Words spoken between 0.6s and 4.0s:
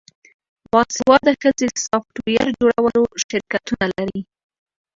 باسواده ښځې د سافټویر جوړولو شرکتونه